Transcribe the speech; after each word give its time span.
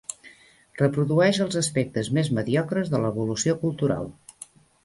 Reprodueix 0.79 1.39
els 1.45 1.59
aspectes 1.61 2.11
més 2.19 2.31
mediocres 2.39 2.93
de 2.95 3.03
l'evolució 3.05 3.59
cultural. 3.67 4.11